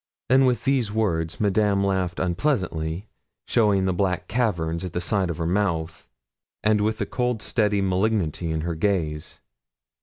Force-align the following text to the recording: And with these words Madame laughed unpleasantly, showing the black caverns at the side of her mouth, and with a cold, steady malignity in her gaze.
And 0.31 0.47
with 0.47 0.65
these 0.65 0.91
words 0.91 1.39
Madame 1.39 1.83
laughed 1.83 2.19
unpleasantly, 2.19 3.07
showing 3.45 3.85
the 3.85 3.93
black 3.93 4.27
caverns 4.27 4.83
at 4.83 4.93
the 4.93 4.99
side 4.99 5.29
of 5.29 5.37
her 5.37 5.45
mouth, 5.45 6.09
and 6.63 6.81
with 6.81 6.99
a 7.01 7.05
cold, 7.05 7.43
steady 7.43 7.81
malignity 7.81 8.49
in 8.49 8.61
her 8.61 8.73
gaze. 8.73 9.41